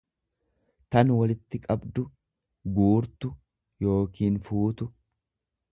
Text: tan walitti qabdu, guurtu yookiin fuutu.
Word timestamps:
tan 0.95 1.11
walitti 1.17 1.59
qabdu, 1.67 2.05
guurtu 2.79 3.33
yookiin 3.91 4.45
fuutu. 4.49 4.91